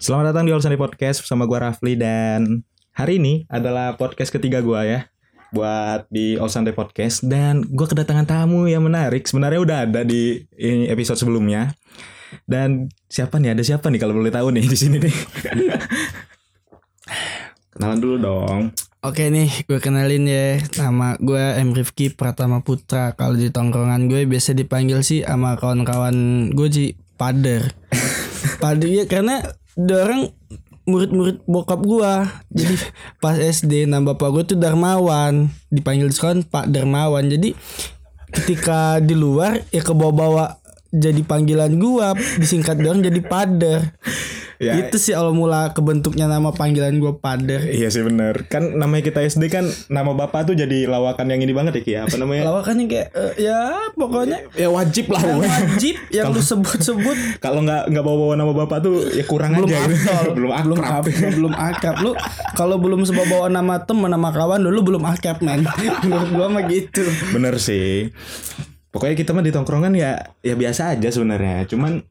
[0.00, 2.64] Selamat datang di Sunday Podcast bersama gue Rafli dan
[2.96, 5.12] hari ini adalah podcast ketiga gue ya
[5.52, 7.20] buat di All Sunday Podcast.
[7.20, 10.40] Dan gue kedatangan tamu yang menarik sebenarnya udah ada di
[10.88, 11.76] episode sebelumnya.
[12.48, 13.52] Dan siapa nih?
[13.52, 15.12] Ada siapa nih kalau boleh tahu nih di sini nih?
[17.76, 18.72] Kenalan dulu dong.
[19.04, 20.64] Oke nih, gue kenalin ya.
[20.80, 21.76] Nama gue M.
[21.76, 23.12] Rifki Pratama Putra.
[23.20, 27.68] Kalau di tongkrongan gue biasa dipanggil sih sama kawan-kawan gue sih Pader.
[28.64, 30.32] Pader ya karena orang
[30.88, 32.12] murid-murid bokap gue
[32.50, 32.74] Jadi
[33.22, 35.50] pas SD nama bapak gue tuh Darmawan.
[35.70, 37.26] Dipanggil di sekolah Pak Darmawan.
[37.30, 37.54] Jadi
[38.30, 40.58] ketika di luar ya ke bawah-bawah
[40.90, 42.14] jadi panggilan gua.
[42.16, 43.94] Disingkat doang jadi pader
[44.60, 44.76] Ya.
[44.76, 47.64] itu sih awal mula kebentuknya nama panggilan gua pader.
[47.64, 48.44] Iya sih bener.
[48.52, 51.92] Kan namanya kita SD kan Nama bapak tuh jadi lawakan yang ini banget ya Ki
[51.96, 52.44] Apa namanya?
[52.52, 54.52] Lawakannya kayak eh, ya pokoknya.
[54.52, 55.24] Ya wajib lah.
[55.24, 55.48] Yang pokoknya.
[55.48, 55.94] wajib.
[56.12, 57.18] Yang lu sebut-sebut.
[57.44, 59.80] Kalau nggak nggak bawa-bawa nama bapak tuh ya kurang belum aja.
[59.80, 61.02] akal belum belum akrab.
[61.08, 61.96] akrab belum akrab.
[62.04, 62.12] Lu
[62.52, 65.64] kalau belum sebab bawa nama temen nama kawan lu belum akrab men.
[66.04, 67.00] Menurut gua mah gitu.
[67.32, 68.12] Bener sih.
[68.92, 71.64] Pokoknya kita mah di tongkrongan ya ya biasa aja sebenarnya.
[71.64, 72.04] Cuman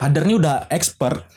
[0.00, 1.28] padarnya udah expert.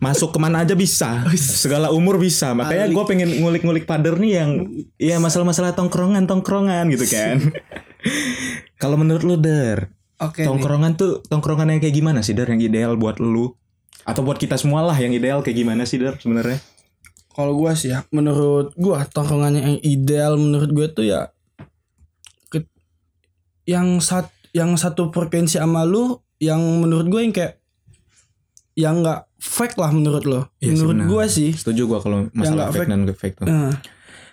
[0.00, 1.28] Masuk ke mana aja bisa.
[1.36, 2.56] Segala umur bisa.
[2.56, 4.50] Makanya gue pengen ngulik-ngulik pader nih yang
[4.96, 7.52] ya masalah-masalah tongkrongan-tongkrongan gitu kan.
[8.80, 10.48] Kalau menurut lu Der, nih.
[10.48, 13.52] tongkrongan tuh tongkrongan yang kayak gimana sih Der yang ideal buat lu?
[14.02, 16.58] Atau buat kita semua lah yang ideal kayak gimana sih Der sebenarnya?
[17.28, 21.30] kalau gua sih ya menurut gua tongkrongannya yang ideal menurut gua tuh ya
[22.48, 22.66] ke-
[23.62, 27.57] yang sat yang satu frekuensi sama lu yang menurut gua yang kayak
[28.78, 32.70] yang nggak fake lah menurut lo Iya sih, menurut gua sih Setuju gua kalau masalah
[32.70, 32.88] fake fake.
[32.88, 33.46] dan nggak fake tuh.
[33.46, 33.72] Eh,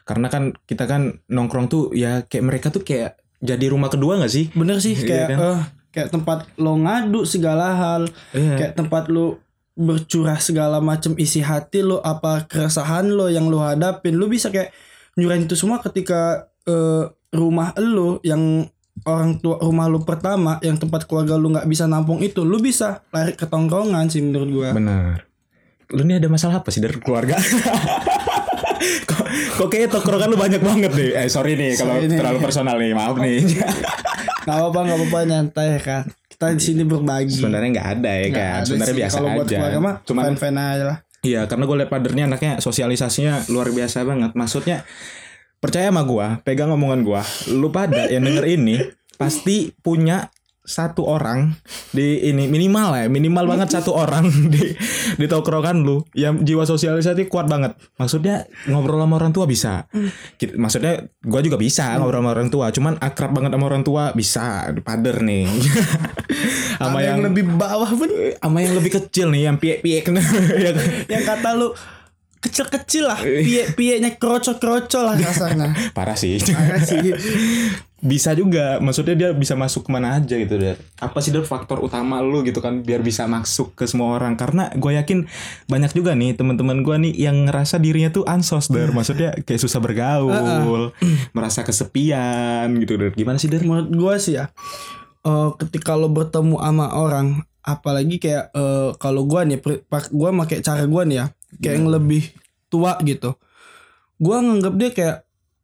[0.03, 4.29] Karena kan kita kan nongkrong tuh ya kayak mereka tuh kayak jadi rumah kedua gak
[4.31, 4.53] sih?
[4.53, 5.37] bener sih Iya kayak kan?
[5.39, 5.59] eh,
[5.91, 8.53] kayak tempat lo ngadu segala hal Iya.
[8.55, 9.41] kayak tempat lu
[9.75, 14.71] bercurah segala macam isi hati lo apa keresahan lo yang lo hadapin lu bisa kayak
[15.13, 18.69] nyurahin itu semua ketika eh, rumah lo yang
[19.03, 23.03] orang tua rumah lu pertama yang tempat keluarga lu nggak bisa nampung itu lu bisa
[23.11, 25.27] lari ke tongkrongan sih menurut gua Benar.
[25.91, 27.37] Lu nih ada masalah apa sih dari keluarga?
[29.09, 29.25] kok,
[29.59, 31.11] kok kayaknya tongkrongan lu banyak banget nih.
[31.13, 33.43] Eh sorry nih kalau terlalu personal nih, maaf nih.
[34.45, 38.45] nggak apa-apa nggak apa-apa nyantai kan kita di sini berbagi Sebenarnya nggak ada ya Nggak
[38.45, 38.61] kan.
[38.61, 39.57] Sebenarnya biasa kalau buat aja.
[39.57, 43.73] keluarga mah Cuman fan fan aja lah iya karena gue liat padernya anaknya sosialisasinya luar
[43.73, 44.37] biasa banget.
[44.37, 44.85] Maksudnya
[45.65, 47.21] percaya sama gua, pegang omongan gua.
[47.49, 48.77] Lu pada yang denger ini
[49.17, 50.29] pasti punya
[50.65, 51.53] satu orang
[51.93, 54.73] di ini minimal ya minimal banget satu orang di
[55.13, 57.77] di tongkrongan lu yang jiwa sosialisasi kuat banget.
[58.01, 59.85] Maksudnya ngobrol sama orang tua bisa.
[60.37, 64.73] Maksudnya gua juga bisa ngobrol sama orang tua cuman akrab banget sama orang tua bisa
[64.81, 65.45] pader nih.
[66.75, 68.11] Sama Ada yang, lebih bawah pun.
[68.11, 70.03] sama yang lebih kecil nih yang pie pie
[70.67, 70.75] yang
[71.07, 71.71] yang kata lu
[72.45, 73.19] kecil-kecil lah.
[73.21, 76.37] Pie pienya kroco-kroco lah kasarnya parah sih.
[76.37, 77.13] Parah sih.
[78.05, 78.77] bisa juga.
[78.77, 82.45] Maksudnya dia bisa masuk ke mana aja gitu deh apa sih dari faktor utama lu
[82.45, 84.37] gitu kan biar bisa masuk ke semua orang?
[84.37, 85.25] Karena gue yakin
[85.65, 89.79] banyak juga nih teman-teman gue nih yang ngerasa dirinya tuh ansos der maksudnya kayak susah
[89.79, 90.91] bergaul
[91.31, 94.51] merasa kesepian gitu der gimana sih der menurut gua sih ya
[95.23, 97.27] eh, ketika lo bertemu sama orang
[97.65, 99.61] apalagi kayak eh, kalau gua nih
[100.11, 101.25] gua pakai cara gua nih ya
[101.59, 102.31] kayak yang lebih
[102.67, 103.35] tua gitu.
[104.19, 105.17] Gua nganggap dia kayak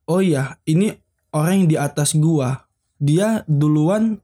[0.07, 0.96] oh iya ini
[1.31, 2.68] orang yang di atas gua.
[3.02, 4.22] Dia duluan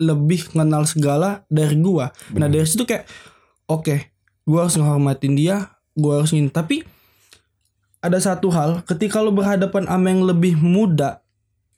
[0.00, 2.08] lebih kenal segala dari gua.
[2.32, 3.04] Nah dari situ kayak
[3.68, 3.96] oke
[4.48, 6.82] gua harus menghormatin dia gua harus ingin tapi
[8.00, 11.20] ada satu hal ketika lo berhadapan sama yang lebih muda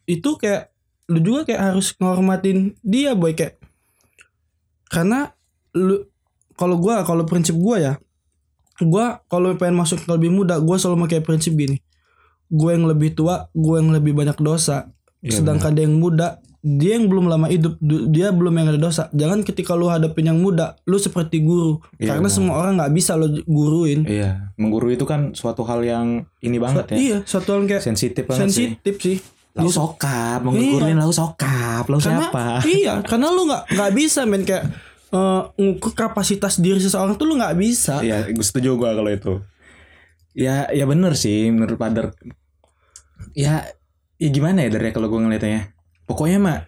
[0.06, 0.70] itu kayak
[1.11, 3.34] lu juga kayak harus nghormatin dia boy.
[3.34, 3.58] Kayak
[4.87, 5.34] karena
[5.75, 6.06] lu
[6.55, 7.94] kalau gua kalau prinsip gua ya
[8.80, 11.78] gua kalau pengen masuk ke lebih muda gua selalu pakai prinsip gini.
[12.46, 14.92] Gue yang lebih tua gue yang lebih banyak dosa.
[15.24, 18.78] Iya, sedangkan dia yang muda dia yang belum lama hidup du- dia belum yang ada
[18.78, 19.08] dosa.
[19.10, 21.80] Jangan ketika lu hadapin yang muda lu seperti guru.
[21.96, 22.36] Iya, karena benar.
[22.36, 24.04] semua orang nggak bisa lo guruin.
[24.04, 26.06] Iya mengguru itu kan suatu hal yang
[26.38, 26.96] ini banget ya.
[26.96, 28.68] iya satu hal kayak sensitif banget sih.
[28.68, 29.16] sensitif sih.
[29.52, 32.60] Lalu sokap mau ngukurin lalu sokap lalu siapa?
[32.64, 34.64] iya karena lu nggak nggak bisa men kayak
[35.12, 39.32] eh, ngukur kapasitas diri seseorang tuh lu nggak bisa Iya, gue setuju gue kalau itu.
[40.32, 42.17] Ya, ya bener sih menurut Padar.
[43.32, 43.69] Ya,
[44.17, 45.73] ya gimana ya dari kalau gue ngeliatnya.
[46.05, 46.59] Pokoknya mah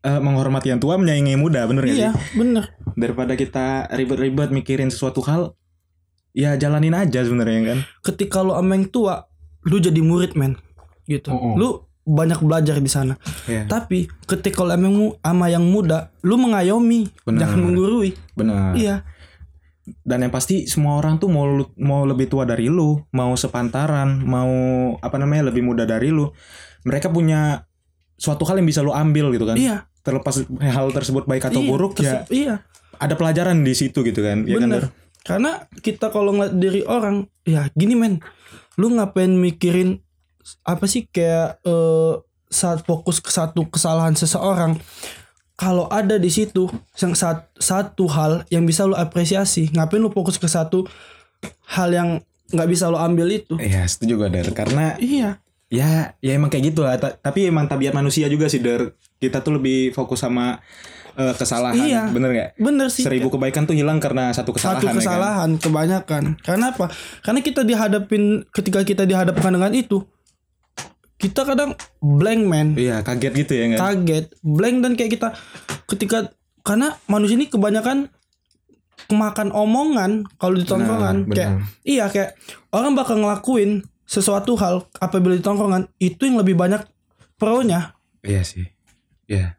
[0.00, 2.38] eh, menghormati yang tua menyayangi yang muda, bener gak iya sih?
[2.38, 2.64] bener
[2.94, 5.54] Daripada kita ribet-ribet mikirin sesuatu hal,
[6.32, 7.78] ya jalanin aja sebenarnya kan.
[8.04, 9.26] ketika lu sama yang tua
[9.62, 10.54] lu jadi murid men
[11.04, 11.54] gitu Oh, oh.
[11.54, 11.68] lu
[12.08, 13.68] banyak belajar di sana Iya.
[13.68, 17.38] tapi ketika yang mu- sama yang muda lu mengayomi Benar.
[17.44, 18.72] jangan menggurui Benar.
[18.74, 19.04] iya
[20.04, 21.44] dan yang pasti semua orang tuh mau
[21.76, 24.52] mau lebih tua dari lu, mau sepantaran, mau
[25.00, 26.28] apa namanya lebih muda dari lu.
[26.84, 27.64] Mereka punya
[28.12, 29.56] suatu hal yang bisa lu ambil gitu kan.
[29.56, 29.88] Iya.
[30.04, 32.54] Terlepas hal tersebut baik atau iya, buruk ya Iya.
[33.00, 34.44] ada pelajaran di situ gitu kan.
[34.44, 34.82] Iya kan, Bener.
[34.84, 34.92] Dar?
[35.24, 35.50] Karena
[35.80, 38.20] kita kalau ngeliat dari orang, ya gini men,
[38.76, 40.04] lu ngapain mikirin
[40.62, 42.12] apa sih kayak eh,
[42.48, 44.80] saat fokus ke satu kesalahan seseorang,
[45.52, 50.38] kalau ada di situ yang sat- satu hal yang bisa lu apresiasi, ngapain lu fokus
[50.38, 50.86] ke satu
[51.68, 52.08] hal yang
[52.48, 53.58] nggak bisa lu ambil itu?
[53.58, 54.48] Iya, setuju gue Dar.
[54.54, 55.36] Karena Iya,
[55.68, 56.96] ya ya emang kayak gitu lah.
[56.96, 58.96] Ta- tapi emang tabiat manusia juga sih Dar.
[59.18, 60.62] Kita tuh lebih fokus sama
[61.18, 61.76] eh, kesalahan.
[61.76, 62.02] Iya.
[62.08, 62.50] Bener gak?
[62.56, 63.02] bener sih.
[63.04, 64.78] Seribu kebaikan tuh hilang karena satu kesalahan.
[64.78, 64.98] satu ya kan?
[65.02, 66.22] kesalahan kebanyakan.
[66.40, 66.86] Karena apa?
[67.20, 70.06] Karena kita dihadapin ketika kita dihadapkan dengan itu,
[71.18, 72.68] kita kadang blank man.
[72.72, 73.78] Iya, kaget gitu ya kan?
[73.92, 75.28] kaget blank dan kayak kita
[75.86, 76.18] ketika
[76.62, 78.06] karena manusia ini kebanyakan
[79.06, 81.50] kemakan omongan kalau di tongkrongan Benar, kayak
[81.82, 82.36] iya kayak
[82.70, 86.84] orang bakal ngelakuin sesuatu hal apabila di tongkrongan itu yang lebih banyak
[87.34, 88.66] pro-nya Iya sih.
[89.24, 89.56] Iya.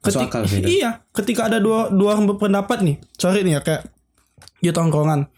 [0.00, 0.60] Masuk Ketik- akal sih.
[0.60, 0.68] Dar.
[0.68, 3.82] iya ketika ada dua dua orang berpendapat nih sorry nih ya kayak
[4.58, 5.30] di tongkrongan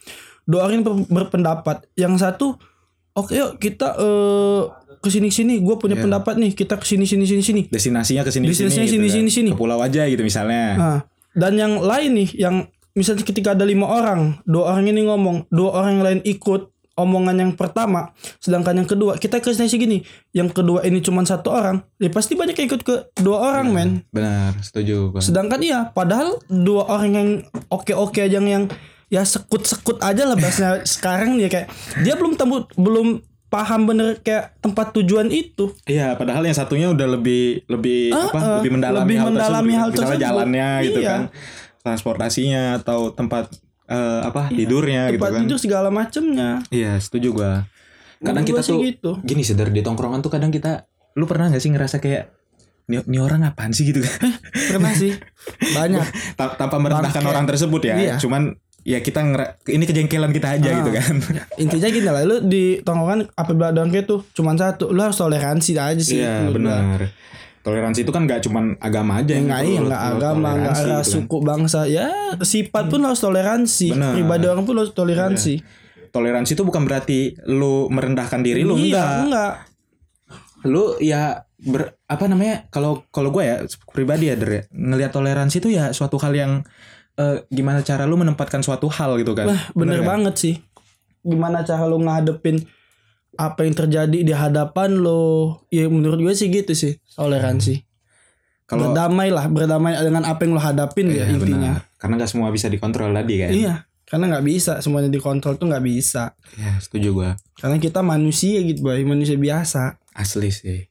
[0.43, 2.59] dua orang ber- berpendapat yang satu
[3.13, 4.61] oke yuk kita eh
[5.03, 6.07] ke sini sini gue punya Iya.
[6.07, 9.51] pendapat nih kita ke sini sini sini sini Destinasinya ke sini Destinasinya sini, sini, sini.
[9.51, 10.79] Ke pulau aja gitu misalnya.
[10.79, 10.99] Nah,
[11.35, 15.81] dan yang lain nih, yang misalnya ketika ada lima orang, dua orang ini ngomong, dua
[15.83, 20.05] orang yang lain ikut omongan yang pertama, sedangkan yang kedua kita kasih gini,
[20.37, 23.91] yang kedua ini cuma satu orang, ya pasti banyak yang ikut ke dua orang men.
[24.13, 25.25] Benar, setuju Bang.
[25.25, 27.29] Sedangkan iya, padahal dua orang yang
[27.73, 28.65] oke-oke aja yang, yang
[29.09, 31.69] ya sekut-sekut aja lah bahasanya sekarang nih kayak
[32.05, 35.77] dia belum temu belum paham bener kayak tempat tujuan itu.
[35.85, 38.39] Iya, padahal yang satunya udah lebih lebih Ah, apa?
[38.39, 39.77] ah, lebih mendalami lebih hal mendalami tersebut.
[39.77, 40.25] hal Misalnya tersebut.
[40.25, 41.09] jalannya gitu Iya.
[41.09, 41.21] kan.
[41.83, 43.45] Transportasinya atau tempat
[43.85, 44.49] eh, apa?
[44.49, 45.41] tidurnya gitu Tempat kan.
[45.45, 46.51] tidur segala macemnya.
[46.69, 47.53] Iya, setuju gua.
[48.19, 49.11] Kadang kita gua sih tuh gitu.
[49.21, 52.33] gini sih dari di tongkrongan tuh kadang kita lu pernah gak sih ngerasa kayak
[52.85, 54.33] ini, ini orang apaan sih gitu kan?
[54.51, 55.13] Pernah sih.
[55.77, 56.07] Banyak.
[56.35, 57.29] Ta- tanpa merendahkan Bangke.
[57.29, 57.95] orang tersebut ya.
[57.95, 58.15] Iya.
[58.17, 60.77] Cuman ya kita ngera- ini kejengkelan kita aja Ah.
[60.83, 61.15] gitu kan.
[61.57, 65.71] Intinya gini lah, lu di tongkrongan apabila ada kayak tuh cuman satu, lu harus toleransi
[65.75, 66.19] aja sih.
[66.19, 67.11] Iya, benar.
[67.63, 70.83] Toleransi itu kan gak cuman agama aja Ya yang perlu iya, lu agama, toleransi ras,
[70.83, 71.05] gitu kan.
[71.07, 71.81] suku, bangsa.
[71.87, 72.07] Ya,
[72.43, 73.89] sifat pun harus toleransi.
[73.95, 74.03] Benar.
[74.03, 74.15] Iya.
[74.19, 75.55] Pribadi orang pun harus toleransi.
[76.11, 79.07] Toleransi itu bukan berarti lu merendahkan diri lu iya, enggak.
[79.23, 79.53] enggak.
[80.65, 81.23] Lu ya
[81.57, 82.67] ber, apa namanya?
[82.69, 86.53] Kalau kalau gue ya pribadi ya, Der, ya, ngelihat toleransi itu ya suatu hal yang
[87.15, 89.51] eh, gimana cara lu menempatkan suatu hal gitu kan.
[89.51, 90.19] Nah, bener, kan?
[90.19, 90.55] banget sih.
[91.23, 92.63] Gimana cara lu ngadepin
[93.33, 95.63] apa yang terjadi di hadapan lo?
[95.69, 97.81] Ya menurut gue sih gitu sih, toleransi.
[98.65, 101.73] Kalau berdamai lah, berdamai dengan apa yang lo hadapin ya Iya, intinya.
[101.77, 102.01] benar.
[102.01, 103.51] Karena gak semua bisa dikontrol tadi kan.
[103.53, 103.75] Iya,
[104.09, 106.33] karena nggak bisa semuanya dikontrol tuh nggak bisa.
[106.57, 107.31] Ya, setuju gua.
[107.57, 110.01] Karena kita manusia gitu, boy, manusia biasa.
[110.13, 110.89] Asli sih.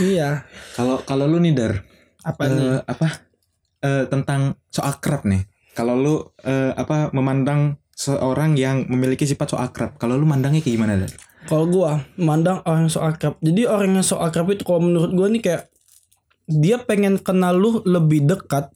[0.00, 0.44] iya.
[0.76, 1.72] Kalau kalau lu nih Der,
[2.20, 2.68] Apa eh, nih?
[2.84, 3.06] apa
[3.80, 5.44] eh, tentang so akrab nih.
[5.72, 10.76] Kalau lu eh, apa memandang seorang yang memiliki sifat so akrab, kalau lu mandangnya kayak
[10.76, 11.12] gimana Der?
[11.46, 13.38] Kalau gua mandang orang so akrab.
[13.40, 15.62] Jadi orang yang so akrab itu kalau menurut gua nih kayak
[16.46, 18.70] dia pengen kenal lu lebih dekat.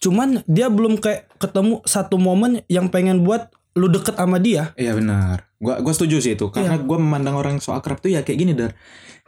[0.00, 4.72] Cuman dia belum kayak ketemu satu momen yang pengen buat lu deket sama dia.
[4.76, 5.48] Iya benar.
[5.56, 6.84] Gua gua setuju sih itu karena Iya.
[6.84, 8.72] gua memandang orang so akrab tuh ya kayak gini Dar.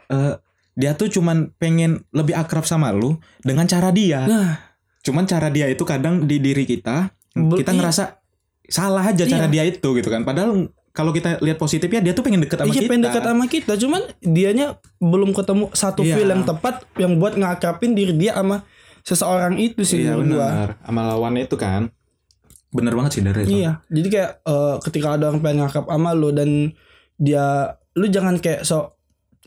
[0.09, 0.33] Eh,
[0.73, 4.25] dia tuh cuman pengen lebih akrab sama lu dengan cara dia.
[4.25, 4.72] Nah,
[5.03, 7.77] Cuman cara dia itu kadang di diri kita Bel- kita iya.
[7.77, 8.03] ngerasa
[8.63, 9.51] salah aja cara Iya.
[9.51, 10.23] dia itu gitu kan.
[10.23, 12.87] Padahal kalau kita lihat positifnya dia tuh pengen deket sama iya kita.
[12.87, 13.73] pengen deket sama kita.
[13.75, 14.67] Cuman dianya
[14.97, 16.15] belum ketemu satu Iya.
[16.15, 18.63] feel yang tepat yang buat ngakrapin diri dia sama
[19.01, 20.79] seseorang itu sih Iya benar.
[20.79, 21.91] Sama lawannya itu kan.
[22.69, 23.59] Bener banget sih dari itu.
[23.59, 26.73] Iya, jadi kayak eh, ketika ada orang pengen ngakap sama lu dan
[27.15, 27.45] dia
[27.93, 28.97] lu jangan kayak sok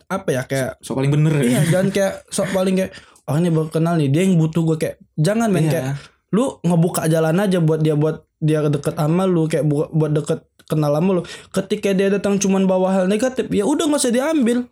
[0.06, 1.42] apa ya kayak So paling bener ya.
[1.48, 2.94] iya jangan kayak sok paling kayak
[3.26, 5.72] orangnya baru kenal nih dia yang butuh gue kayak jangan main Iya.
[5.72, 5.86] kayak
[6.28, 10.40] lu ngebuka jalan aja buat dia buat dia deket sama lu kayak bu- buat deket
[10.64, 14.66] kenal sama lu ketika dia datang cuman bawa hal negatif ya udah nggak usah diambil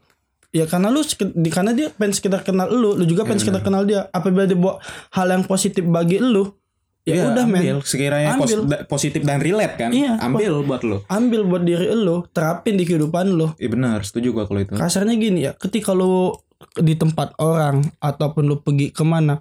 [0.51, 3.63] ya karena lu di karena dia pengen sekedar kenal lu lu juga pengen Iya, sekedar
[3.63, 4.79] kenal dia apabila dia bawa
[5.11, 6.55] hal yang positif bagi lu
[7.03, 7.77] ya Iya, udah men ambil.
[7.83, 8.61] Sekiranya pos- Ambil.
[8.87, 9.91] positif dan relate kan.
[9.91, 10.17] Iya.
[10.19, 11.05] Ambil buat lo.
[11.07, 14.73] ambil buat diri lu terapin di kehidupan lu Iya benar, setuju gua kalau itu.
[14.73, 16.33] kasarnya gini ya ketika lu
[16.77, 19.39] di tempat orang ataupun lu pergi ke mana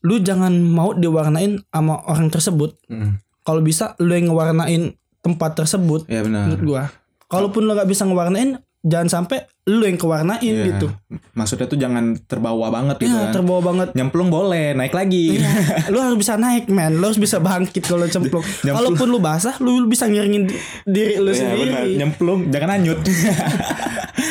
[0.00, 3.18] lu jangan mau diwarnain sama orang tersebut Mm.
[3.42, 6.46] kalau bisa lu yang ngewarnain tempat tersebut Iya benar.
[6.46, 6.82] menurut gua
[7.26, 10.64] kalaupun lu nggak bisa ngewarnain jangan sampai lu yang kewarnain Iya.
[10.72, 10.86] gitu
[11.34, 13.34] Maksudnya tuh jangan terbawa banget gitu ya kan.
[13.34, 15.36] terbawa banget Nyemplung boleh, naik lagi.
[15.36, 15.50] Iya,
[15.92, 18.40] lu harus bisa naik man, lu harus bisa bangkit kalau cemplung.
[18.64, 18.94] Nyemplung.
[18.94, 20.56] Kalaupun lu basah, lu bisa ngiringin di-
[20.86, 21.82] diri lu Iya, benar.
[21.82, 21.90] sendiri.
[21.94, 22.98] Nyemplung, jangan anyut.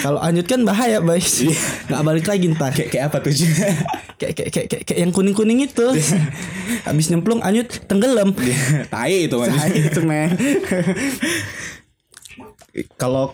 [0.02, 1.42] Kalau anyut kan bahaya, guys.
[1.42, 1.58] Iya.
[1.88, 2.72] Gak balik lagi ntar.
[2.72, 3.32] kayak kayak apa tuh?
[4.16, 5.88] Kayak kayak kayak kayak, kayak yang kuning kuning itu.
[5.92, 6.20] Iya.
[6.86, 8.34] Habis nyemplung anyut tenggelam.
[8.88, 9.50] tai itu kan.
[9.52, 10.30] Nah, itu man.
[13.00, 13.32] Kalau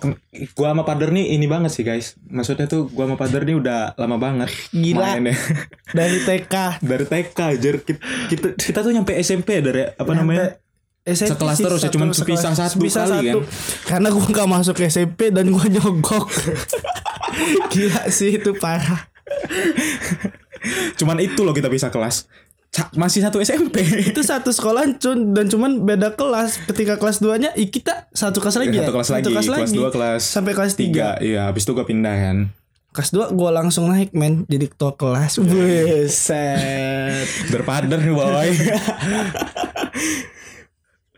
[0.53, 2.13] gua sama Pader nih ini banget sih guys.
[2.29, 5.17] Maksudnya tuh gua sama Pader nih udah lama banget Gila.
[5.17, 5.33] mainnya.
[5.97, 6.55] Dari TK
[6.85, 10.55] dari TK aja kita, kita kita tuh nyampe SMP dari apa namanya?
[11.01, 13.35] SMP Sekelas sih, terus ya, cuman satu sepisah satu Sepisah kali kan.
[13.89, 16.29] Karena gua gak masuk SMP dan gua nyogok.
[17.73, 19.09] Gila sih itu parah.
[20.95, 22.29] Cuman itu loh kita bisa kelas.
[22.95, 23.83] Masih satu SMP.
[24.15, 26.63] itu satu sekolah cun dan cuman beda kelas.
[26.71, 28.87] Ketika kelas 2 nya kita satu kelas lagi ya?
[28.87, 32.37] satu kelas lagi, kelas, dua kelas sampai kelas 3 Iya, habis itu gua pindah kan.
[32.91, 34.47] kelas 2 gue langsung naik men.
[34.47, 35.39] Jadi ketua kelas.
[35.43, 37.27] Buset.
[37.51, 38.49] Berpader nih boy.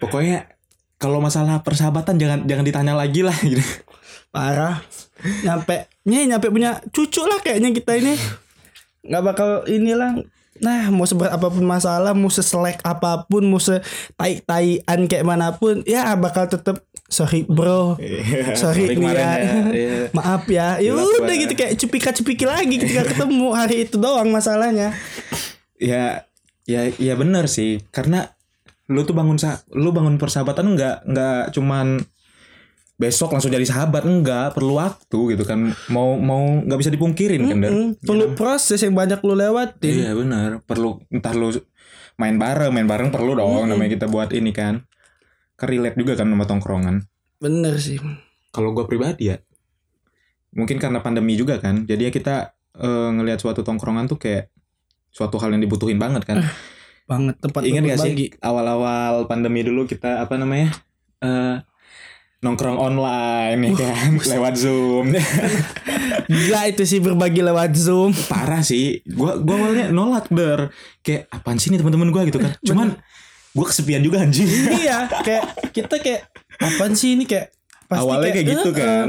[0.02, 0.50] Pokoknya
[0.98, 3.62] kalau masalah persahabatan jangan jangan ditanya lagi lah gitu.
[4.34, 4.82] parah.
[5.46, 8.18] Nyampe nya nyampe punya cucu lah kayaknya kita ini.
[9.06, 10.18] Nggak bakal inilah
[10.62, 15.58] nah mau seberat apa pun masalah mau seselek apa pun mau setai taian kayak mana
[15.58, 17.94] pun ya bakal tetep sorry bro.
[18.58, 19.30] Sorry nih ya.
[19.38, 19.94] ya, iya.
[20.18, 20.82] maaf ya.
[20.82, 23.54] Ya Gila, udah gitu kayak cupika cupiki lagi ketika ketemu.
[23.54, 24.98] Hari itu doang masalahnya.
[25.78, 26.26] Ya
[26.66, 27.86] ya ya benar sih.
[27.94, 28.34] Karena
[28.90, 32.04] lu tuh bangun sa lu bangun persahabatan enggak enggak cuman
[32.98, 34.06] besok langsung jadi sahabat.
[34.06, 35.74] Enggak perlu waktu gitu kan.
[35.90, 37.72] Mau mau nggak bisa dipungkirin kan Dar?
[37.74, 39.94] Hmm, perlu proses yang banyak lu lewatin.
[39.94, 40.50] Iya benar.
[40.64, 41.52] Perlu entah lu
[42.18, 42.72] main bareng.
[42.72, 44.86] Main bareng perlu dong namanya kita buat ini kan.
[45.58, 46.96] Kan relate juga kan sama tongkrongan.
[47.42, 47.98] Bener sih.
[48.54, 49.38] Kalau gua pribadi ya.
[50.54, 51.90] Mungkin karena pandemi juga kan.
[51.90, 54.54] Jadi ya kita eh, ngelihat suatu tongkrongan tuh kayak
[55.14, 56.46] suatu hal yang dibutuhin banget kan.
[57.10, 57.36] Banget.
[57.42, 60.72] Tempat Ingat gak sih awal-awal pandemi dulu kita apa namanya
[61.20, 61.60] eh
[62.44, 64.20] nongkrong online ya kan?
[64.20, 65.16] lewat zoom.
[66.34, 68.12] Gila itu sih berbagi lewat Zoom.
[68.28, 69.00] parah sih.
[69.08, 70.70] Gua gua awalnya nolak der
[71.00, 72.28] kayak apaan sih nih teman-teman gua?
[72.28, 72.52] gitu kan.
[72.60, 72.88] Cuman
[73.56, 74.46] gua kesepian juga anjing.
[74.84, 76.22] Iya, kayak kita kayak
[76.60, 77.24] apaan sih ini?
[77.24, 77.56] Kayak
[77.88, 79.08] pasti awalnya kayak, gitu "Eh, kan.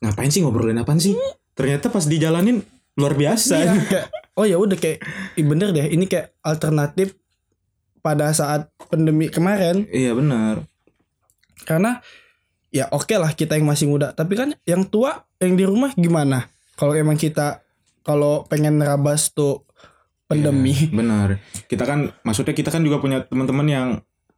[0.00, 1.18] Ngapain sih ngobrolin apaan sih?
[1.58, 2.62] Ternyata pas dijalanin
[2.94, 3.54] luar biasa.
[3.58, 4.06] Iya, kayak
[4.38, 5.02] oh ya udah kayak
[5.34, 7.18] bener deh ini kayak alternatif
[8.00, 9.84] pada saat pandemi kemarin.
[9.90, 10.69] Iya benar
[11.64, 12.00] karena
[12.70, 14.12] ya oke lah kita yang masih muda.
[14.12, 16.46] Tapi kan yang tua yang di rumah gimana?
[16.74, 17.60] Kalau emang kita
[18.00, 19.66] kalau pengen nerabas tuh
[20.24, 21.28] pandemi Iya, benar.
[21.66, 23.88] Kita kan maksudnya kita kan juga punya teman-teman yang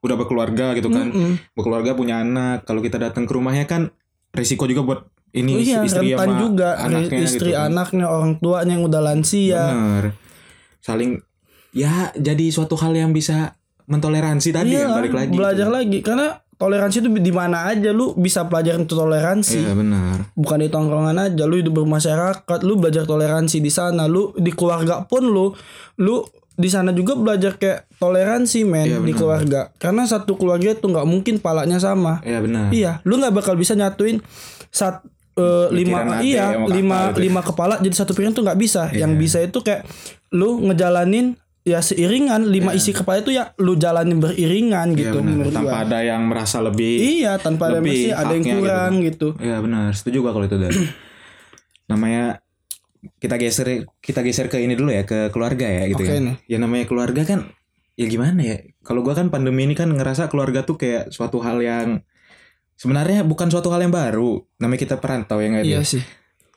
[0.03, 1.13] udah berkeluarga gitu kan.
[1.13, 1.55] Mm-mm.
[1.55, 2.65] berkeluarga punya anak.
[2.65, 3.93] Kalau kita datang ke rumahnya kan
[4.33, 5.01] resiko juga buat
[5.33, 6.69] ini Oh iya, istri rentan sama juga.
[6.77, 7.71] Anaknya istri gitu kan.
[7.71, 9.63] anaknya orang tuanya yang udah lansia.
[9.71, 10.05] Bener
[10.83, 11.23] saling
[11.71, 13.55] ya jadi suatu hal yang bisa
[13.87, 14.99] mentoleransi tadi Iya, kan?
[14.99, 15.77] balik lagi belajar gitu.
[15.79, 15.99] lagi.
[16.03, 16.27] Karena
[16.63, 19.59] toleransi itu di mana aja lu bisa pelajarin tuh toleransi.
[19.59, 20.31] Iya benar.
[20.33, 25.03] Bukan di tongkrongan aja lu hidup bermasyarakat lu belajar toleransi di sana lu di keluarga
[25.03, 25.51] pun lu
[25.99, 29.73] lu di sana juga belajar kayak toleransi men Iya, di keluarga.
[29.75, 32.23] Karena satu keluarga itu nggak mungkin palanya sama.
[32.23, 32.71] Iya benar.
[32.71, 34.23] Iya lu nggak bakal bisa nyatuin
[34.69, 35.03] sat
[35.33, 37.17] eh, lima iya kakak lima ya.
[37.17, 38.93] lima kepala jadi satu pikiran tuh nggak bisa.
[38.93, 39.21] Yang Iya.
[39.21, 39.83] bisa itu kayak
[40.31, 45.31] lu ngejalanin ya seiringan lima isi kepala itu ya lu jalanin beriringan Iya, gitu benar.
[45.31, 48.61] menurut tanpa gua ada yang merasa lebih iya tanpa ada lebih ada yang haknya gitu
[48.61, 50.75] kurang gitu, Iya benar, setuju gua kalau itu dari.
[51.91, 52.43] namanya
[53.19, 53.67] kita geser
[53.99, 56.23] kita geser ke ini dulu ya ke keluarga ya gitu Oke ya.
[56.23, 56.37] nih.
[56.47, 57.51] Ya namanya keluarga kan
[57.95, 58.57] ya gimana ya?
[58.81, 62.03] Kalau gua kan pandemi ini kan ngerasa keluarga tuh kayak suatu hal yang
[62.75, 64.43] sebenarnya bukan suatu hal yang baru.
[64.59, 66.03] Namanya kita perantau ya nggak iya sih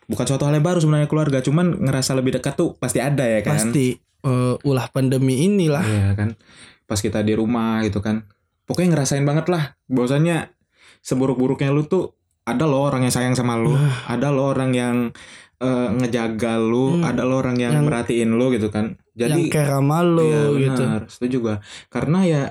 [0.06, 3.42] Bukan suatu hal yang baru sebenarnya keluarga, cuman ngerasa lebih dekat tuh pasti ada ya
[3.42, 3.58] kan.
[3.58, 6.30] pasti eh, ulah pandemi inilah Iya kan.
[6.86, 8.26] Pas kita di rumah gitu kan.
[8.66, 10.50] Pokoknya ngerasain banget lah bahwasanya
[11.00, 13.74] seburuk-buruknya lu tuh ada loh orang yang sayang sama lu,
[14.06, 14.98] ada loh orang yang
[15.56, 17.08] eh, ngejaga lu, Hmm.
[17.08, 19.00] ada loh orang yang, Yang- merhatiin lu gitu kan.
[19.16, 21.56] yang Jadi kayak sama lu iya, gitu setuju gua.
[21.88, 22.42] Karena ya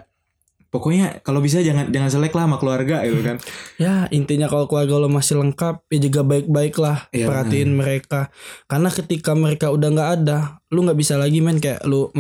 [0.75, 3.39] pokoknya kalau bisa jangan jangan selek lah sama keluarga gitu kan.
[3.83, 8.35] ya intinya kalau keluarga lo masih lengkap ya juga baik-baik lah Iya, perhatiin mereka
[8.67, 12.11] karena ketika mereka udah nggak ada lu nggak bisa lagi main kayak lu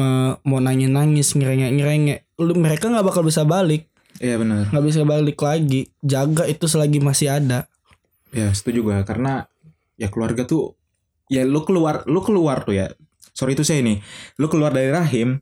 [0.46, 3.90] mau nangis nangis ngerengek ngerengek lu mereka nggak bakal bisa balik
[4.22, 4.70] Iya benar.
[4.70, 7.66] nggak bisa balik lagi jaga itu selagi masih ada
[8.30, 9.46] Ya setuju gua karena
[9.94, 10.74] ya keluarga tuh
[11.30, 12.90] ya lu keluar lu keluar tuh ya.
[13.30, 14.02] Sorry itu saya ini.
[14.38, 15.38] Lu keluar dari rahim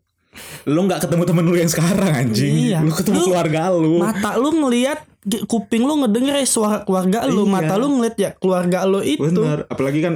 [0.65, 2.81] lu nggak ketemu temen lu yang sekarang anjing Iya.
[2.81, 4.99] lu ketemu Lu- keluarga lu mata lu ngelihat
[5.47, 7.53] kuping lu ngedenger ya suara keluarga lu, Iya.
[7.53, 9.23] mata lu ngeliat ya keluarga lu itu.
[9.23, 10.15] Bener, apalagi kan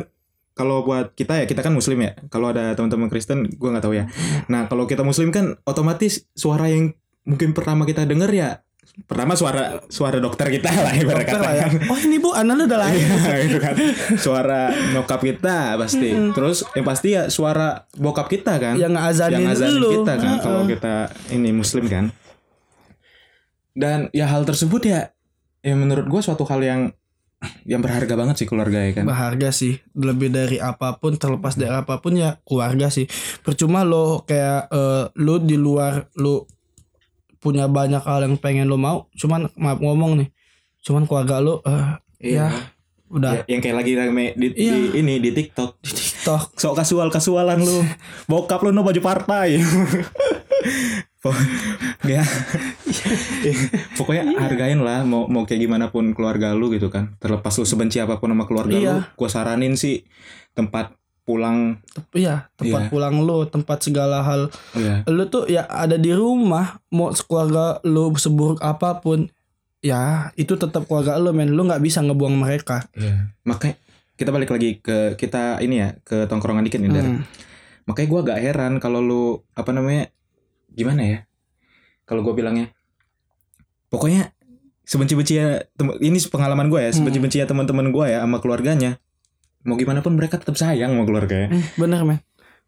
[0.56, 2.16] kalau buat kita ya kita kan muslim ya.
[2.26, 4.08] Kalau ada teman-teman Kristen gua nggak tahu ya.
[4.49, 8.65] Nah, kalau kita muslim kan otomatis suara yang mungkin pertama kita denger ya
[9.05, 11.67] pertama suara suara dokter kita lah ibarat Dokter kata lah ya.
[11.93, 13.05] Oh ini bu, anak udah lahir.
[13.05, 13.75] Iya, itu kan.
[14.17, 16.17] Suara nyokap kita pasti.
[16.33, 18.81] Terus yang pasti ya suara bokap kita kan.
[18.81, 20.41] Yang ngazanin yang ngazanin kita kan Heeh.
[20.41, 20.95] kalau kita
[21.29, 22.05] ini muslim kan.
[23.76, 25.12] Dan ya hal tersebut ya
[25.61, 26.81] ya menurut gua suatu hal yang
[27.69, 29.05] yang berharga banget sih keluarga ya kan.
[29.05, 33.05] Berharga sih, lebih dari apa pun, terlepas dari apa pun ya keluarga sih.
[33.45, 36.49] Percuma lo kayak eh, lu di luar lu
[37.38, 40.28] punya banyak hal yang pengen lo mau, cuman maaf ngomong nih,
[40.83, 42.49] cuman keluarga lo eh Iya.
[42.49, 42.75] ya
[43.07, 44.73] udah Ya, yang kayak lagi rame di, Iya.
[44.73, 45.78] di ini di TikTok.
[45.78, 46.59] di TikTok.
[46.59, 47.85] Sok kasual kasualan lu.
[48.31, 49.57] Bokap lu no baju partai.
[52.07, 52.23] Ya.
[53.99, 57.19] Pokoknya hargain lah mau mau kayak gimana pun keluarga lu gitu kan.
[57.19, 58.93] Terlepas lu sebenci apa pun sama keluarga Iya.
[58.95, 60.07] lu, gua saranin sih
[60.55, 60.95] tempat
[61.26, 61.83] pulang
[62.14, 62.90] Iya, tempat Iya.
[62.90, 64.47] pulang lo, tempat segala hal.
[64.73, 65.02] ya.
[65.04, 69.26] Lu tuh ya ada di rumah, mau keluarga lu seburuk apa pun,
[69.83, 71.50] ya itu tetap keluarga lu men.
[71.50, 72.87] Lu nggak bisa ngebuang mereka.
[72.95, 73.35] Iya.
[73.42, 73.75] Makanya
[74.14, 76.88] kita balik lagi ke kita ini ya ke tongkrongan dikit nih.
[76.88, 77.26] Hmm.
[77.85, 80.09] Makanya gua agak heran kalau lu apa namanya
[80.71, 81.18] gimana ya?
[82.06, 82.71] Kalau gua bilangnya
[83.87, 84.30] pokoknya
[84.83, 85.62] sebenci-benci ya
[86.00, 87.02] ini pengalaman gua ya, Hmm.
[87.02, 89.02] sebenci-benci ya teman-teman gua ya sama keluarganya.
[89.66, 91.50] Mau gimana pun mereka tetap sayang sama keluarganya.
[91.50, 92.18] Hmm, bener men.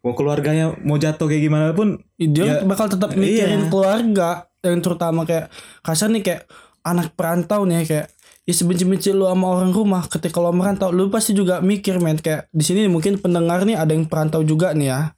[0.03, 3.69] Mau keluarganya mau jatuh kayak gimana pun Dia Ya, bakal tetap mikirin iya.
[3.71, 5.51] keluarga yang terutama kayak
[5.83, 6.41] kasar nih kayak
[6.83, 8.07] anak perantau nih kayak
[8.47, 12.49] ya sebenci-benci lu sama orang rumah ketika lo merantau lu pasti juga mikir men kayak
[12.49, 15.13] di sini mungkin pendengar nih ada yang perantau juga nih ya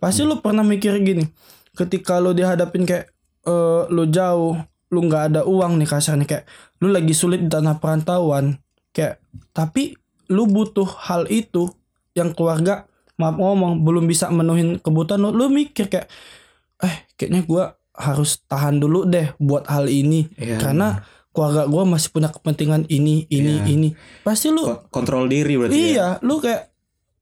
[0.00, 1.28] pasti lu pernah mikir gini
[1.76, 3.12] ketika lu dihadapin kayak
[3.44, 4.56] eh lu jauh
[4.90, 6.44] lu nggak ada uang nih kasar nih kayak
[6.80, 8.56] lu lagi sulit di tanah perantauan
[8.96, 9.20] kayak
[9.52, 9.99] tapi
[10.30, 11.66] lu butuh hal itu
[12.12, 16.08] yang keluarga maaf ngomong belum bisa menuhin kebutuhan lu lu mikir kayak
[16.80, 20.56] eh kayaknya gua harus tahan dulu deh buat hal ini Iya.
[20.56, 23.66] karena keluarga gua masih punya kepentingan ini ini Iya.
[23.68, 23.88] ini
[24.22, 25.84] pasti lu ko- kontrol diri berarti ya.
[25.84, 26.72] iya lu kayak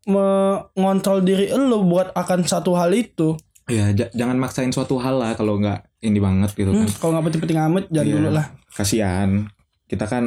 [0.09, 5.35] mengontrol diri lu buat akan satu hal itu Iya, ja- jangan maksain suatu hal lah
[5.35, 6.79] kalau nggak ini banget gitu kan.
[6.81, 8.14] Hmm, kalau nggak penting-penting amat jangan Iya.
[8.16, 9.31] dulu lah Kasihan.
[9.85, 10.25] Kita kan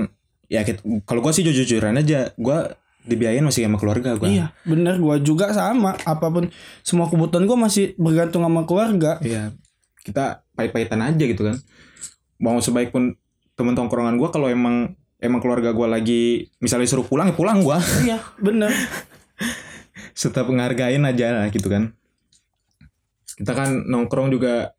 [0.52, 0.68] ya
[1.08, 2.76] kalau gua sih jujur-jujuran aja, gua
[3.08, 4.30] dibiayain masih sama keluarga gua.
[4.30, 6.52] iya bener gua juga sama apa pun
[6.86, 9.56] semua kebutuhan gua masih bergantung sama keluarga Iya.
[10.02, 11.62] Kita pahit-pahitan aja gitu kan.
[12.42, 13.14] Mau sebaik pun
[13.54, 17.78] temen tongkrongan gua kalau emang emang keluarga gua lagi misalnya suruh pulang ya pulang gua.
[18.06, 18.74] iya bener
[20.14, 21.94] Tetap ngehargain aja lah gitu kan.
[23.38, 24.78] Kita kan nongkrong juga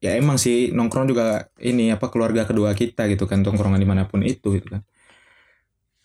[0.00, 4.08] ya emang sih nongkrong juga ini apa keluarga kedua kita gitu kan tongkrongan di mana
[4.08, 4.82] pun itu gitu kan.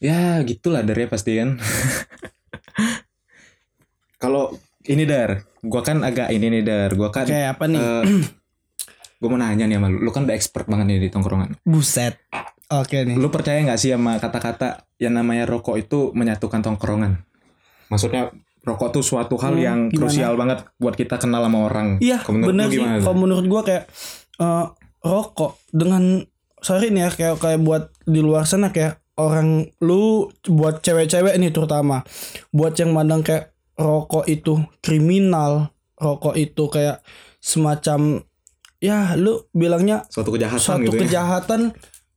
[0.03, 1.55] Ya gitulah dari pasti kan.
[4.21, 4.51] Kalau
[4.85, 8.03] ini dar, gua kan agak ini nih dar, gua kan kayak apa nih eh,
[9.19, 11.55] gue mau nanya nih sama lu, lu kan udah expert banget nih di tongkrongan.
[11.63, 12.19] buset
[12.69, 17.23] oke nih Lu percaya nggak sih sama kata-kata yang namanya rokok itu menyatukan tongkrongan?
[17.89, 19.97] Maksudnya rokok tuh suatu hal Hmm, yang gimana?
[20.01, 21.87] krusial banget buat kita kenal sama orang.
[21.97, 22.81] Iya lu sih?
[22.81, 23.85] Kalau menurut gua kayak
[24.35, 24.65] eh,
[24.99, 26.25] rokok dengan
[26.57, 31.49] sorry nih ya kayak kayak buat di luar sana kayak orang lu buat cewek-cewek nih
[31.49, 32.01] terutama
[32.49, 36.99] buat yang mandang kayak rokok itu kriminal rokok itu kayak
[37.39, 38.25] semacam
[38.77, 41.01] ya lu bilangnya Suatu kejahatan suatu gitu ya.
[41.01, 41.61] kejahatan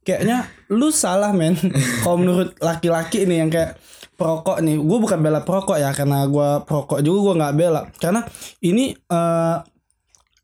[0.00, 1.54] kayaknya lu salah men
[2.02, 3.76] kalau menurut laki-laki nih yang kayak
[4.18, 8.26] perokok nih gue bukan bela perokok ya karena gue perokok juga gue nggak bela karena
[8.60, 9.56] ini eh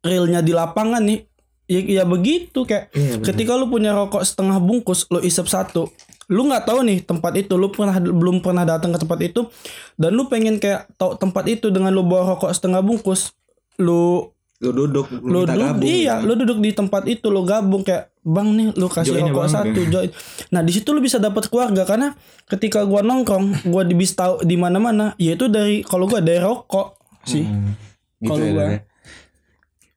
[0.04, 1.20] realnya di lapangan nih
[1.66, 3.26] ya, ya begitu kayak Iya, bener.
[3.26, 5.90] ketika lu punya rokok setengah bungkus lu isep satu
[6.30, 9.50] lu nggak tahu nih tempat itu lu pernah belum pernah datang ke tempat itu
[9.98, 13.34] dan lu pengen kayak tahu tempat itu dengan lu bawa rokok setengah bungkus
[13.76, 14.30] lu
[14.64, 16.24] Lu duduk, lu lu, duduk iya kan?
[16.24, 19.42] lu duduk di tempat itu lu gabung kayak bang nih lu kasih Join ya, rokok
[19.42, 19.52] Bang.
[19.52, 20.10] satu join
[20.48, 24.54] nah di situ lu bisa dapat keluarga karena ketika gua nongkrong gua bisa tahu di
[24.54, 27.76] mana mana yaitu dari kalau gua dari rokok sih Hmm,
[28.18, 28.64] gitu Kalau ya, gua.
[28.66, 28.78] Ya.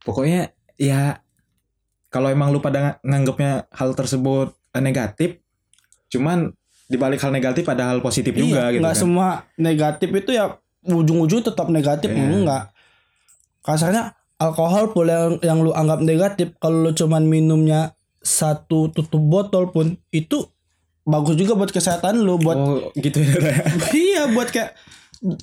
[0.01, 0.41] Pokoknya
[0.75, 1.01] ya
[2.07, 5.39] kalau emang lu pada ng- nganggapnya hal tersebut eh, negatif,
[6.07, 6.51] cuman
[6.85, 9.01] dibalik hal negatif ada hal positif juga iya, gitu nggak kan.
[9.01, 12.23] semua negatif itu ya ujung-ujung tetap negatif Iya.
[12.23, 12.63] enggak
[13.59, 19.69] kasarnya alkohol pun yang yang lu anggap negatif kalau lu cuman minumnya satu tutup botol
[19.73, 20.45] pun itu
[21.07, 23.33] bagus juga buat kesehatan lu buat Oh gitu ya.
[23.39, 23.55] Ya.
[24.07, 24.75] iya buat kayak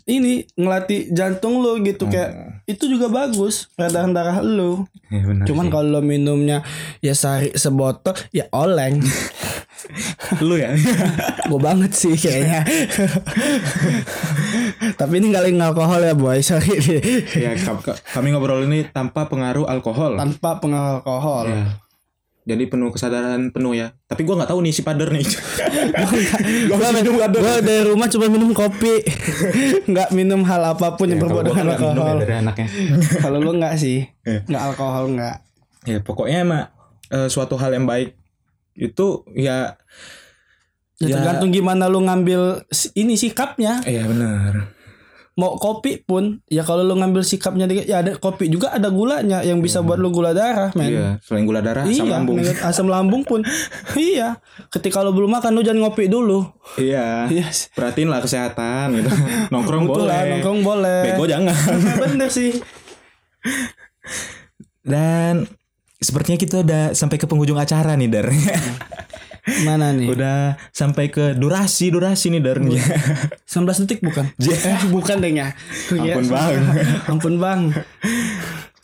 [0.07, 4.87] ini ngelatih jantung lu gitu kayak itu juga bagus peredaran darah lu.
[5.11, 6.63] Ya, benar Cuman kalau minumnya
[7.03, 9.03] ya sehari sebotol ya oleng.
[10.47, 10.73] lu ya.
[11.51, 12.65] Gue banget sih kayaknya.
[14.95, 16.79] Tapi ini kali alkohol ya boy sorry
[17.35, 20.15] ya ka- ka- kami ngobrol ini tanpa pengaruh alkohol.
[20.15, 21.47] tanpa pengaruh alkohol.
[21.47, 21.65] Ya.
[22.45, 23.97] Jadi penuh kesadaran penuh ya.
[24.05, 25.25] Tapi gua nggak tahu nih si pader nih.
[26.69, 26.77] Gue
[27.25, 29.01] gue dari rumah cuma minum kopi,
[29.91, 32.19] nggak minum hal apa pun yang Ya, kalau berbau gua dengan nggak minum ya alkohol.
[32.21, 32.67] dari anaknya.
[33.19, 34.41] Kalau lu nggak sih, Iya.
[34.45, 35.37] nggak alkohol nggak.
[35.85, 36.63] Ya pokoknya emang
[37.09, 38.13] eh, suatu hal yang baik
[38.75, 39.79] itu ya
[40.97, 41.15] Ya, Ya.
[41.19, 42.63] tergantung gimana lu ngambil
[42.95, 43.83] ini sikapnya.
[43.83, 44.71] Iya benar.
[45.35, 49.59] Mau kopi pun, ya kalau lu ngambil sikapnya ya ada kopi juga ada gulanya yang
[49.59, 50.87] bisa buat lu gula darah, men.
[50.87, 52.37] Iya, selain gula darah asam Iya, lambung.
[52.39, 53.43] menurut asam lambung pun.
[53.99, 54.39] iya.
[54.71, 56.47] Ketika lu belum makan lu jangan ngopi dulu.
[56.79, 57.27] Iya.
[57.27, 57.51] Iya.
[57.75, 59.11] Perhatiin lah kesehatan gitu.
[59.53, 60.15] Nongkrong Betul boleh.
[60.15, 61.01] lah, nongkrong boleh.
[61.03, 61.59] Bego jangan.
[62.07, 62.55] Bener sih.
[64.81, 65.51] Dan
[65.99, 68.31] sepertinya kita udah sampai ke penghujung acara nih, Dar.
[69.69, 70.09] Mana nih?
[70.09, 72.59] udah sampai ke durasi durasi nih, Dar.
[72.65, 74.25] 19 detik bukan?
[74.41, 75.53] Eh, bukan deh ya.
[75.93, 76.53] Ampun, Bang.
[77.13, 77.61] Ampun bang.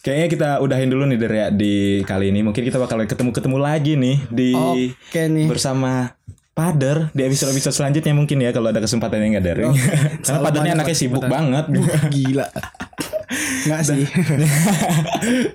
[0.00, 2.40] Kayaknya kita udahin dulu nih, Dar ya di kali ini.
[2.44, 5.48] Mungkin kita bakal ketemu-ketemu lagi nih di Oke nih.
[5.48, 6.12] bersama
[6.50, 9.64] Pader di episode-episode selanjutnya mungkin ya kalau ada kesempatan yang nggak dari.
[9.64, 11.64] Karena Selalu Padernya anaknya sibuk banget.
[12.12, 12.46] Gila.
[13.64, 14.04] Enggak sih.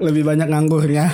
[0.02, 1.14] Lebih banyak nganggurnya.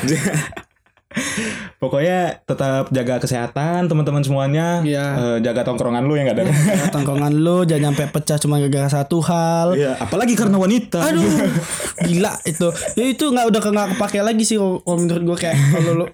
[1.81, 4.79] Pokoknya tetap jaga kesehatan teman-teman semuanya.
[4.85, 5.05] Iya.
[5.17, 6.45] Eh, jaga tongkrongan lu yang nggak ada.
[6.93, 9.73] Tongkongan lu jangan sampai pecah cuma gara-gara satu hal.
[9.75, 11.01] Iya, apalagi karena wanita.
[11.01, 11.25] Aduh,
[12.07, 12.67] gila itu.
[12.95, 16.05] Ya itu nggak udah nggak kepake lagi sih kalau menurut gue kayak kalau lu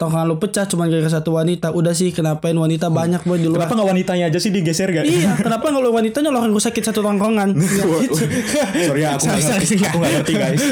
[0.00, 1.74] tongkongan lu pecah cuma gara-gara satu wanita.
[1.74, 3.66] Udah sih kenapain wanita banyak boy di luar.
[3.66, 5.04] Kenapa nggak wanitanya aja sih digeser gak?
[5.04, 7.52] Iya, kenapa kalau wanitanya orang gue sakit satu tongkongan?
[7.98, 8.14] Gitu.
[8.86, 9.74] Sorry ya, aku nggak ngerti.
[9.82, 10.62] Aku nggak ngerti guys.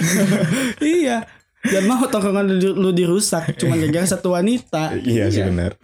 [0.78, 1.18] iya.
[1.66, 4.96] Jangan mau tongkongan lu, lu dirusak cuma gara-gara satu wanita.
[4.96, 5.76] Iya sih benar.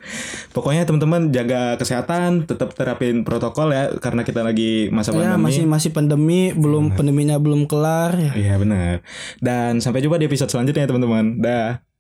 [0.50, 5.42] Pokoknya teman-teman jaga kesehatan, tetap terapin protokol ya karena kita lagi masa Ya pandemi.
[5.42, 8.32] masih masih pandemi, belum pandeminya belum kelar ya.
[8.32, 8.94] Iya benar.
[9.38, 11.24] Dan sampai jumpa di episode selanjutnya ya teman-teman.
[11.38, 11.91] Dah.